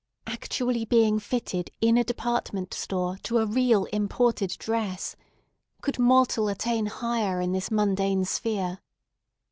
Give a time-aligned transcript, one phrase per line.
[0.25, 5.15] Actually being fitted in a department store to a "real imported" dress!
[5.83, 8.79] Could mortal attain higher in this mundane sphere?